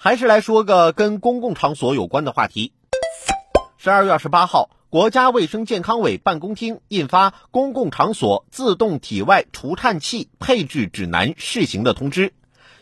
[0.00, 2.72] 还是来说个跟公共场所有关的话题。
[3.78, 12.32] 十二月二十八号，国家卫生健康委办公厅印发《公共场所自动体外除颤器配置指南（试行）》的通知，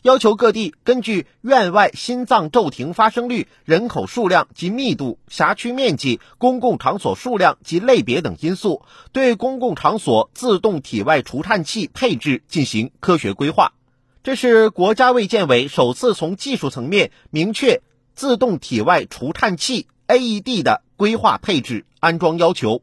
[0.02, 13.72] 要求各地根据院外心脏骤停发生率、人口数量及密度、辖区面积、公共场所数量及类别等因素，对公共场所自动体外除颤器配置进行科学规划。
[14.26, 17.80] 这是国家卫健委首次从技术层面明确
[18.16, 22.82] 自动体外除颤器 AED 的规划配置安装要求。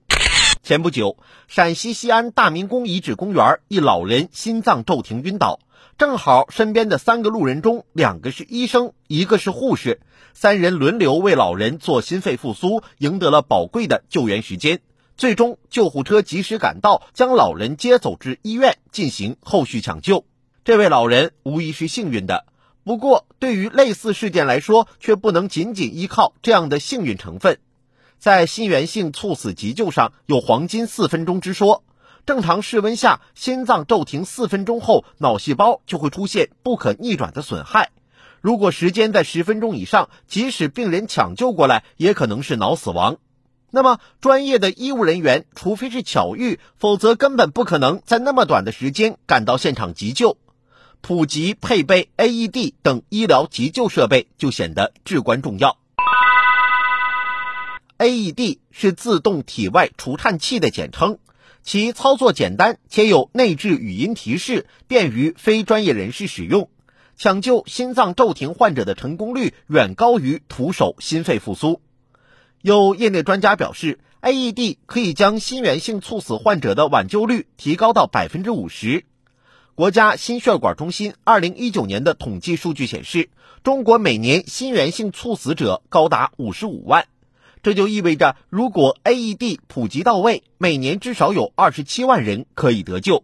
[0.64, 1.18] 前不久，
[1.50, 5.60] 陕西西安大明宫遗址公园一老人心脏骤停晕倒，
[5.98, 10.00] 正好身边的三个路人中，两个是医生，一个是护士，
[10.34, 14.80] 三人轮流为老人做心肺复苏，赢得了宝贵的救援时间。
[15.18, 20.24] 最终，救护车及时赶到，将老人接走至医院进行后续抢救。
[20.66, 22.46] 这位老人无疑是幸运的，
[22.86, 27.60] 不过对于类似事件来说，却不能仅仅依靠这样的幸运成分。
[28.18, 31.84] 在心源性猝死急救上有“黄金四分钟”之说，
[32.26, 37.92] 正常室温下心脏骤停四分钟后，脑细胞就会出现不可逆转的损害。
[38.40, 43.18] 如果时间在十分钟以上，即使病人抢救过来，也可能是脑死亡。
[43.70, 50.38] 那么，专业的医务人员，除非是巧遇，否则根本不可能在那么短的时间赶到现场急救。
[51.06, 55.78] 普及配备 AED 等医疗急救设备就显得至关重要。
[57.98, 61.18] AED 是自动体外除颤器的简称，
[61.62, 66.70] 其操作简单且有内置语音提示，便于非专业人士使用。
[67.18, 71.82] 抢救心脏骤停患者的成功率远高于徒手心肺复苏。
[72.62, 79.04] 有业内专家表示，AED 可以将心源性猝死患者的挽救率提高到百分之五十。
[79.76, 83.32] 国家心血管中心二零一九年的统计数据显示，
[83.64, 87.08] 中国每年心源性猝死者高达五十五万，
[87.64, 93.24] 这就意味着，如果 AED 普及到位，每年至少有二十七万人可以得救。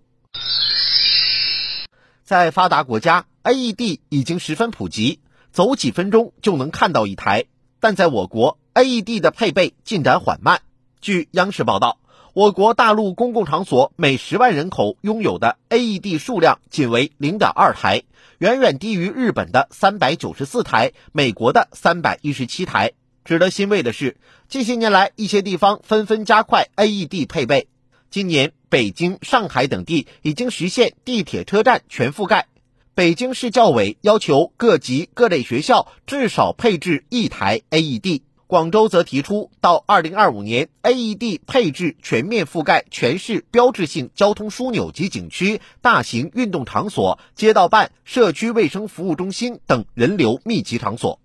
[2.24, 5.20] 在发达国家，AED 已经十分普及，
[5.52, 7.46] 走几分钟就能看到一台，
[7.80, 10.62] 但在我国，AED 的配备进展缓慢。
[11.00, 12.00] 据央视报道。
[12.34, 18.04] 我国大陆公共场所每十万人口拥有的 AED 数量仅为零点二台，
[18.38, 22.92] 远远低于日本的三百九十四台、美国的三百一十七台。
[23.26, 24.18] 值得欣慰的是，
[24.48, 27.68] 近些年来一些地方纷纷加快 AED 配备。
[28.12, 32.46] 今年，北京、上海等地已经实现地铁车站全覆盖。
[32.94, 38.22] 北京市教委要求各级各类学校至少配置一台 AED。
[38.50, 51.20] 广州则提出，到二零二五年，AED 配置全面覆盖全市标志性交通枢纽及景区、大型运动场所、街道办、社区卫生服务中心等人流密集场所。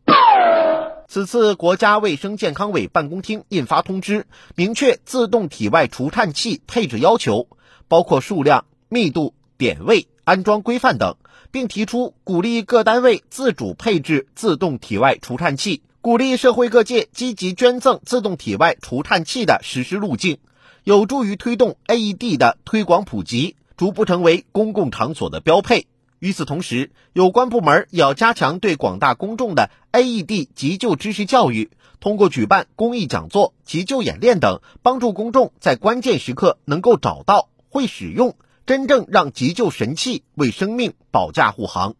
[1.08, 7.48] 此次国家卫生健康委办公厅印发通知，明确自动体外除颤器配置要求，
[7.88, 11.16] 包括数量、密度、点位、安装规范等，
[11.50, 15.80] 并提出鼓励各单位自主配置自动体外除颤器。
[16.04, 20.36] 鼓励社会各界积极捐赠自动体外除颤器的实施路径，
[20.82, 25.86] 有助于推动 AED 的推广普及，逐步成为公共场所的标配。
[26.18, 31.70] 与此同时，有关部门也要加强对广大公众的 AED 急救知识教育，
[32.00, 38.36] 通过举办公益讲座、急救演练等，帮助公众在关键时刻能够找到、会使用，
[38.66, 41.94] 真正让急救神器为生命保驾护航。